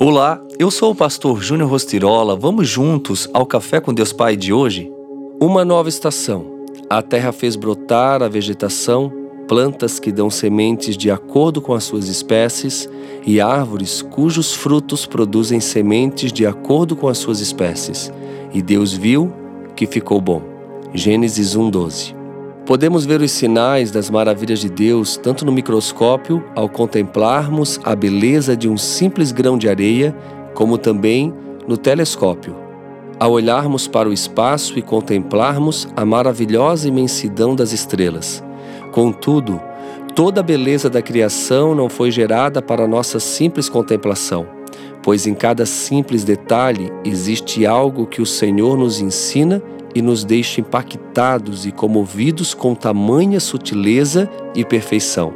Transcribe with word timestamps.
Olá, 0.00 0.40
eu 0.60 0.70
sou 0.70 0.92
o 0.92 0.94
pastor 0.94 1.42
Júnior 1.42 1.68
Rostirola. 1.68 2.36
Vamos 2.36 2.68
juntos 2.68 3.28
ao 3.34 3.44
Café 3.44 3.80
com 3.80 3.92
Deus 3.92 4.12
Pai 4.12 4.36
de 4.36 4.52
hoje? 4.52 4.92
Uma 5.42 5.64
nova 5.64 5.88
estação. 5.88 6.46
A 6.88 7.02
terra 7.02 7.32
fez 7.32 7.56
brotar 7.56 8.22
a 8.22 8.28
vegetação, 8.28 9.12
plantas 9.48 9.98
que 9.98 10.12
dão 10.12 10.30
sementes 10.30 10.96
de 10.96 11.10
acordo 11.10 11.60
com 11.60 11.74
as 11.74 11.82
suas 11.82 12.06
espécies 12.06 12.88
e 13.26 13.40
árvores 13.40 14.00
cujos 14.00 14.54
frutos 14.54 15.04
produzem 15.04 15.58
sementes 15.58 16.32
de 16.32 16.46
acordo 16.46 16.94
com 16.94 17.08
as 17.08 17.18
suas 17.18 17.40
espécies. 17.40 18.12
E 18.54 18.62
Deus 18.62 18.92
viu 18.92 19.32
que 19.74 19.84
ficou 19.84 20.20
bom. 20.20 20.40
Gênesis 20.94 21.56
1:12. 21.56 22.17
Podemos 22.68 23.06
ver 23.06 23.22
os 23.22 23.30
sinais 23.30 23.90
das 23.90 24.10
maravilhas 24.10 24.58
de 24.58 24.68
Deus 24.68 25.16
tanto 25.16 25.42
no 25.42 25.50
microscópio, 25.50 26.44
ao 26.54 26.68
contemplarmos 26.68 27.80
a 27.82 27.96
beleza 27.96 28.54
de 28.54 28.68
um 28.68 28.76
simples 28.76 29.32
grão 29.32 29.56
de 29.56 29.70
areia, 29.70 30.14
como 30.52 30.76
também 30.76 31.32
no 31.66 31.78
telescópio, 31.78 32.54
ao 33.18 33.32
olharmos 33.32 33.88
para 33.88 34.06
o 34.06 34.12
espaço 34.12 34.78
e 34.78 34.82
contemplarmos 34.82 35.88
a 35.96 36.04
maravilhosa 36.04 36.86
imensidão 36.88 37.56
das 37.56 37.72
estrelas. 37.72 38.44
Contudo, 38.92 39.58
toda 40.14 40.40
a 40.40 40.44
beleza 40.44 40.90
da 40.90 41.00
criação 41.00 41.74
não 41.74 41.88
foi 41.88 42.10
gerada 42.10 42.60
para 42.60 42.86
nossa 42.86 43.18
simples 43.18 43.70
contemplação, 43.70 44.46
pois 45.02 45.26
em 45.26 45.32
cada 45.32 45.64
simples 45.64 46.22
detalhe 46.22 46.92
existe 47.02 47.64
algo 47.64 48.06
que 48.06 48.20
o 48.20 48.26
Senhor 48.26 48.76
nos 48.76 49.00
ensina 49.00 49.62
e 49.94 50.02
nos 50.02 50.24
deixa 50.24 50.60
impactados 50.60 51.66
e 51.66 51.72
comovidos 51.72 52.54
com 52.54 52.74
tamanha 52.74 53.40
sutileza 53.40 54.28
e 54.54 54.64
perfeição. 54.64 55.32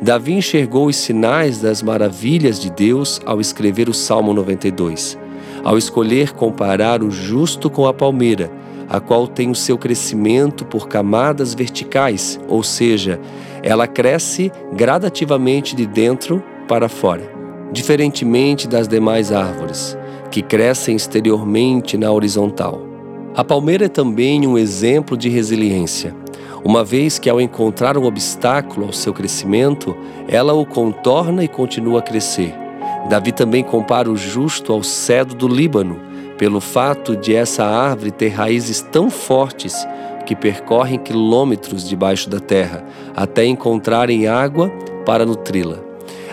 Davi 0.00 0.34
enxergou 0.34 0.86
os 0.86 0.96
sinais 0.96 1.60
das 1.60 1.82
maravilhas 1.82 2.60
de 2.60 2.70
Deus 2.70 3.20
ao 3.24 3.40
escrever 3.40 3.88
o 3.88 3.94
Salmo 3.94 4.32
92, 4.32 5.18
ao 5.64 5.78
escolher 5.78 6.32
comparar 6.32 7.02
o 7.02 7.10
justo 7.10 7.70
com 7.70 7.86
a 7.86 7.94
palmeira, 7.94 8.50
a 8.88 9.00
qual 9.00 9.26
tem 9.26 9.50
o 9.50 9.54
seu 9.54 9.76
crescimento 9.76 10.64
por 10.64 10.86
camadas 10.88 11.54
verticais, 11.54 12.38
ou 12.48 12.62
seja, 12.62 13.20
ela 13.62 13.86
cresce 13.86 14.52
gradativamente 14.74 15.74
de 15.74 15.86
dentro 15.86 16.42
para 16.68 16.88
fora, 16.88 17.28
diferentemente 17.72 18.68
das 18.68 18.86
demais 18.86 19.32
árvores, 19.32 19.96
que 20.30 20.42
crescem 20.42 20.94
exteriormente 20.94 21.96
na 21.96 22.12
horizontal. 22.12 22.95
A 23.36 23.44
palmeira 23.44 23.84
é 23.84 23.88
também 23.88 24.46
um 24.46 24.56
exemplo 24.56 25.14
de 25.14 25.28
resiliência, 25.28 26.16
uma 26.64 26.82
vez 26.82 27.18
que, 27.18 27.28
ao 27.28 27.38
encontrar 27.38 27.98
um 27.98 28.06
obstáculo 28.06 28.86
ao 28.86 28.94
seu 28.94 29.12
crescimento, 29.12 29.94
ela 30.26 30.54
o 30.54 30.64
contorna 30.64 31.44
e 31.44 31.48
continua 31.48 31.98
a 31.98 32.02
crescer. 32.02 32.54
Davi 33.10 33.32
também 33.32 33.62
compara 33.62 34.10
o 34.10 34.16
justo 34.16 34.72
ao 34.72 34.82
cedro 34.82 35.36
do 35.36 35.48
Líbano, 35.48 36.00
pelo 36.38 36.62
fato 36.62 37.14
de 37.14 37.34
essa 37.34 37.62
árvore 37.62 38.10
ter 38.10 38.28
raízes 38.28 38.80
tão 38.80 39.10
fortes 39.10 39.86
que 40.24 40.34
percorrem 40.34 40.98
quilômetros 40.98 41.86
debaixo 41.86 42.30
da 42.30 42.40
terra, 42.40 42.86
até 43.14 43.44
encontrarem 43.44 44.26
água 44.26 44.70
para 45.04 45.26
nutri-la. 45.26 45.85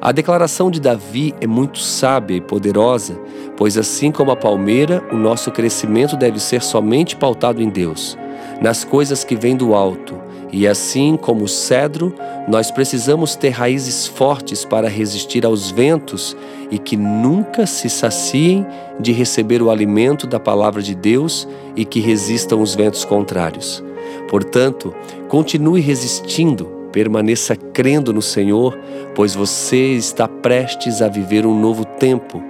A 0.00 0.12
declaração 0.12 0.70
de 0.70 0.80
Davi 0.80 1.34
é 1.40 1.46
muito 1.46 1.80
sábia 1.80 2.36
e 2.36 2.40
poderosa, 2.40 3.18
pois 3.56 3.76
assim 3.76 4.12
como 4.12 4.30
a 4.30 4.36
palmeira, 4.36 5.02
o 5.10 5.16
nosso 5.16 5.50
crescimento 5.50 6.16
deve 6.16 6.38
ser 6.38 6.62
somente 6.62 7.16
pautado 7.16 7.60
em 7.60 7.68
Deus, 7.68 8.16
nas 8.62 8.84
coisas 8.84 9.24
que 9.24 9.34
vêm 9.34 9.56
do 9.56 9.74
alto. 9.74 10.14
E 10.52 10.68
assim 10.68 11.16
como 11.16 11.44
o 11.44 11.48
cedro, 11.48 12.14
nós 12.46 12.70
precisamos 12.70 13.34
ter 13.34 13.50
raízes 13.50 14.06
fortes 14.06 14.64
para 14.64 14.88
resistir 14.88 15.44
aos 15.44 15.70
ventos 15.70 16.36
e 16.70 16.78
que 16.78 16.96
nunca 16.96 17.66
se 17.66 17.90
saciem 17.90 18.64
de 19.00 19.12
receber 19.12 19.60
o 19.60 19.70
alimento 19.70 20.28
da 20.28 20.38
palavra 20.38 20.80
de 20.80 20.94
Deus 20.94 21.46
e 21.74 21.84
que 21.84 21.98
resistam 21.98 22.62
os 22.62 22.74
ventos 22.74 23.04
contrários. 23.04 23.84
Portanto, 24.28 24.94
continue 25.28 25.80
resistindo 25.80 26.77
Permaneça 26.92 27.54
crendo 27.54 28.12
no 28.12 28.22
Senhor, 28.22 28.78
pois 29.14 29.34
você 29.34 29.92
está 29.92 30.26
prestes 30.26 31.02
a 31.02 31.08
viver 31.08 31.46
um 31.46 31.58
novo 31.58 31.84
tempo. 31.84 32.42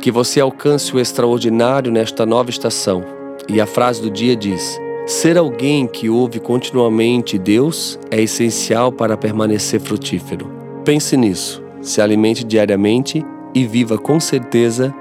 Que 0.00 0.10
você 0.10 0.40
alcance 0.40 0.94
o 0.94 1.00
extraordinário 1.00 1.92
nesta 1.92 2.26
nova 2.26 2.50
estação. 2.50 3.04
E 3.48 3.60
a 3.60 3.66
frase 3.66 4.02
do 4.02 4.10
dia 4.10 4.34
diz: 4.34 4.80
Ser 5.06 5.36
alguém 5.36 5.86
que 5.86 6.08
ouve 6.08 6.40
continuamente 6.40 7.38
Deus 7.38 7.98
é 8.10 8.20
essencial 8.20 8.90
para 8.90 9.16
permanecer 9.16 9.80
frutífero. 9.80 10.50
Pense 10.84 11.16
nisso, 11.16 11.62
se 11.80 12.00
alimente 12.00 12.44
diariamente 12.44 13.24
e 13.54 13.66
viva 13.66 13.98
com 13.98 14.18
certeza 14.18 14.94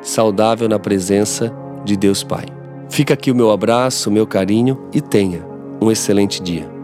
saudável 0.00 0.68
na 0.68 0.78
presença 0.78 1.52
de 1.84 1.96
Deus 1.96 2.22
Pai. 2.22 2.46
Fica 2.88 3.14
aqui 3.14 3.30
o 3.30 3.34
meu 3.34 3.50
abraço, 3.50 4.08
o 4.08 4.12
meu 4.12 4.26
carinho 4.26 4.78
e 4.92 5.00
tenha 5.00 5.44
um 5.80 5.90
excelente 5.90 6.42
dia. 6.42 6.77